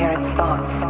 [0.00, 0.80] hear its thoughts.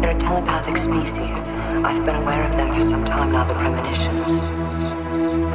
[0.00, 1.48] They're a telepathic species.
[1.88, 4.38] I've been aware of them for some time now, the premonitions.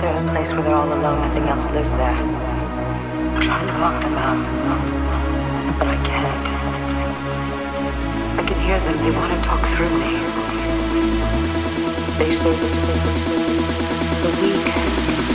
[0.02, 2.16] They're in a place where they're all alone, nothing else lives there.
[2.16, 4.42] I'm trying to block them out,
[5.78, 6.48] but I can't.
[8.40, 10.14] I can hear them, they want to talk through me.
[12.18, 12.54] They say
[14.24, 15.33] the weak